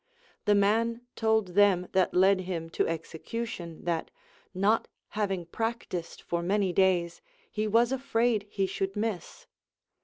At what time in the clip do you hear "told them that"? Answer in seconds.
1.15-2.11